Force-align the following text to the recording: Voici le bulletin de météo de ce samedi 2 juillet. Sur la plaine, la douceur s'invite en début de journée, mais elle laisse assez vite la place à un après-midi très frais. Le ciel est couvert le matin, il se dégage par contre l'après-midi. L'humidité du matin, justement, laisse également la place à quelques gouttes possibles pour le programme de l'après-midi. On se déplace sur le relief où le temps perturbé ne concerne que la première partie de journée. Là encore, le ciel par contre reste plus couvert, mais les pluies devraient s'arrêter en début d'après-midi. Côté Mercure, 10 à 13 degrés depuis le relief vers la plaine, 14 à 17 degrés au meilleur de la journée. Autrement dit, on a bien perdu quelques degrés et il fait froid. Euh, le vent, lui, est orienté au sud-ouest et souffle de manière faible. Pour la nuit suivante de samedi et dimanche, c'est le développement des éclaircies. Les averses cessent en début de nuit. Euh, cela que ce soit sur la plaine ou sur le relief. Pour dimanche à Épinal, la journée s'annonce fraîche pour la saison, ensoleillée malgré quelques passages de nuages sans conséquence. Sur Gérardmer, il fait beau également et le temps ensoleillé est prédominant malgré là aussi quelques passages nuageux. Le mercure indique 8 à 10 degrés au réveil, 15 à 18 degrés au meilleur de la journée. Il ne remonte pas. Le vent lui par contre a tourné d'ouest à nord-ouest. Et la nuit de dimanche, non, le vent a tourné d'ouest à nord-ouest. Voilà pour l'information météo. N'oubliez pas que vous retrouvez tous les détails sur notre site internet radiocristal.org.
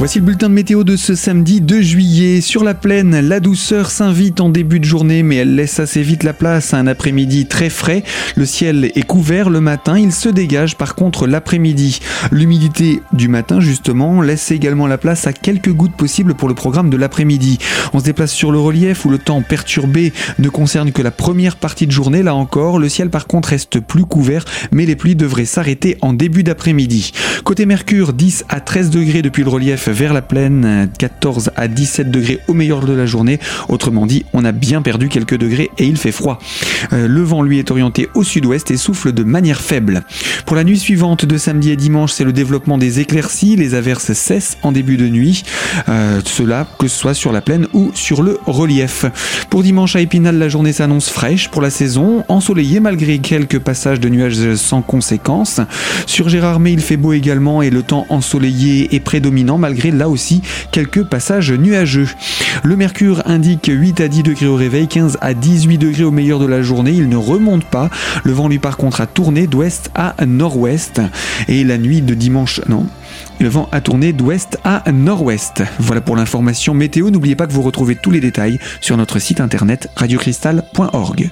Voici 0.00 0.18
le 0.18 0.24
bulletin 0.24 0.48
de 0.48 0.54
météo 0.54 0.82
de 0.82 0.96
ce 0.96 1.14
samedi 1.14 1.60
2 1.60 1.82
juillet. 1.82 2.40
Sur 2.40 2.64
la 2.64 2.72
plaine, 2.72 3.20
la 3.20 3.38
douceur 3.38 3.90
s'invite 3.90 4.40
en 4.40 4.48
début 4.48 4.80
de 4.80 4.86
journée, 4.86 5.22
mais 5.22 5.36
elle 5.36 5.54
laisse 5.54 5.78
assez 5.78 6.00
vite 6.00 6.22
la 6.22 6.32
place 6.32 6.72
à 6.72 6.78
un 6.78 6.86
après-midi 6.86 7.44
très 7.44 7.68
frais. 7.68 8.02
Le 8.34 8.46
ciel 8.46 8.92
est 8.94 9.06
couvert 9.06 9.50
le 9.50 9.60
matin, 9.60 9.98
il 9.98 10.12
se 10.12 10.30
dégage 10.30 10.78
par 10.78 10.94
contre 10.94 11.26
l'après-midi. 11.26 12.00
L'humidité 12.32 13.02
du 13.12 13.28
matin, 13.28 13.60
justement, 13.60 14.22
laisse 14.22 14.50
également 14.50 14.86
la 14.86 14.96
place 14.96 15.26
à 15.26 15.34
quelques 15.34 15.70
gouttes 15.70 15.96
possibles 15.98 16.32
pour 16.32 16.48
le 16.48 16.54
programme 16.54 16.88
de 16.88 16.96
l'après-midi. 16.96 17.58
On 17.92 17.98
se 17.98 18.04
déplace 18.04 18.32
sur 18.32 18.52
le 18.52 18.58
relief 18.58 19.04
où 19.04 19.10
le 19.10 19.18
temps 19.18 19.42
perturbé 19.42 20.14
ne 20.38 20.48
concerne 20.48 20.92
que 20.92 21.02
la 21.02 21.10
première 21.10 21.56
partie 21.56 21.86
de 21.86 21.92
journée. 21.92 22.22
Là 22.22 22.34
encore, 22.34 22.78
le 22.78 22.88
ciel 22.88 23.10
par 23.10 23.26
contre 23.26 23.50
reste 23.50 23.80
plus 23.80 24.06
couvert, 24.06 24.46
mais 24.72 24.86
les 24.86 24.96
pluies 24.96 25.14
devraient 25.14 25.44
s'arrêter 25.44 25.98
en 26.00 26.14
début 26.14 26.42
d'après-midi. 26.42 27.12
Côté 27.50 27.66
Mercure, 27.66 28.12
10 28.12 28.44
à 28.48 28.60
13 28.60 28.90
degrés 28.90 29.22
depuis 29.22 29.42
le 29.42 29.48
relief 29.48 29.88
vers 29.88 30.14
la 30.14 30.22
plaine, 30.22 30.88
14 30.98 31.50
à 31.56 31.66
17 31.66 32.08
degrés 32.08 32.38
au 32.46 32.54
meilleur 32.54 32.86
de 32.86 32.92
la 32.92 33.06
journée. 33.06 33.40
Autrement 33.68 34.06
dit, 34.06 34.24
on 34.32 34.44
a 34.44 34.52
bien 34.52 34.82
perdu 34.82 35.08
quelques 35.08 35.36
degrés 35.36 35.68
et 35.76 35.84
il 35.84 35.96
fait 35.96 36.12
froid. 36.12 36.38
Euh, 36.92 37.08
le 37.08 37.22
vent, 37.22 37.42
lui, 37.42 37.58
est 37.58 37.72
orienté 37.72 38.08
au 38.14 38.22
sud-ouest 38.22 38.70
et 38.70 38.76
souffle 38.76 39.10
de 39.10 39.24
manière 39.24 39.60
faible. 39.60 40.04
Pour 40.46 40.54
la 40.54 40.62
nuit 40.62 40.78
suivante 40.78 41.24
de 41.24 41.38
samedi 41.38 41.72
et 41.72 41.76
dimanche, 41.76 42.12
c'est 42.12 42.22
le 42.22 42.32
développement 42.32 42.78
des 42.78 43.00
éclaircies. 43.00 43.56
Les 43.56 43.74
averses 43.74 44.12
cessent 44.12 44.56
en 44.62 44.70
début 44.70 44.96
de 44.96 45.08
nuit. 45.08 45.42
Euh, 45.88 46.20
cela 46.24 46.68
que 46.78 46.86
ce 46.86 46.96
soit 46.96 47.14
sur 47.14 47.32
la 47.32 47.40
plaine 47.40 47.66
ou 47.72 47.90
sur 47.94 48.22
le 48.22 48.38
relief. 48.46 49.06
Pour 49.50 49.64
dimanche 49.64 49.96
à 49.96 50.00
Épinal, 50.00 50.38
la 50.38 50.48
journée 50.48 50.72
s'annonce 50.72 51.10
fraîche 51.10 51.48
pour 51.48 51.62
la 51.62 51.70
saison, 51.70 52.22
ensoleillée 52.28 52.78
malgré 52.78 53.18
quelques 53.18 53.58
passages 53.58 53.98
de 53.98 54.08
nuages 54.08 54.54
sans 54.54 54.82
conséquence. 54.82 55.60
Sur 56.06 56.28
Gérardmer, 56.28 56.70
il 56.70 56.80
fait 56.80 56.96
beau 56.96 57.12
également 57.12 57.39
et 57.40 57.70
le 57.70 57.82
temps 57.82 58.04
ensoleillé 58.10 58.94
est 58.94 59.00
prédominant 59.00 59.56
malgré 59.56 59.90
là 59.90 60.10
aussi 60.10 60.42
quelques 60.72 61.04
passages 61.04 61.52
nuageux. 61.52 62.08
Le 62.62 62.76
mercure 62.76 63.22
indique 63.24 63.70
8 63.72 64.00
à 64.02 64.08
10 64.08 64.22
degrés 64.22 64.46
au 64.46 64.56
réveil, 64.56 64.88
15 64.88 65.16
à 65.22 65.32
18 65.32 65.78
degrés 65.78 66.04
au 66.04 66.10
meilleur 66.10 66.38
de 66.38 66.44
la 66.44 66.60
journée. 66.60 66.92
Il 66.92 67.08
ne 67.08 67.16
remonte 67.16 67.64
pas. 67.64 67.88
Le 68.24 68.32
vent 68.32 68.46
lui 68.46 68.58
par 68.58 68.76
contre 68.76 69.00
a 69.00 69.06
tourné 69.06 69.46
d'ouest 69.46 69.90
à 69.94 70.14
nord-ouest. 70.26 71.00
Et 71.48 71.64
la 71.64 71.78
nuit 71.78 72.02
de 72.02 72.12
dimanche, 72.12 72.60
non, 72.68 72.86
le 73.40 73.48
vent 73.48 73.68
a 73.72 73.80
tourné 73.80 74.12
d'ouest 74.12 74.58
à 74.64 74.84
nord-ouest. 74.92 75.62
Voilà 75.78 76.02
pour 76.02 76.16
l'information 76.16 76.74
météo. 76.74 77.10
N'oubliez 77.10 77.36
pas 77.36 77.46
que 77.46 77.52
vous 77.52 77.62
retrouvez 77.62 77.96
tous 77.96 78.10
les 78.10 78.20
détails 78.20 78.58
sur 78.82 78.98
notre 78.98 79.18
site 79.18 79.40
internet 79.40 79.88
radiocristal.org. 79.96 81.30